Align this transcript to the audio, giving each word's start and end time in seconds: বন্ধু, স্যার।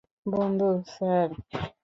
বন্ধু, 0.25 0.69
স্যার। 0.87 1.29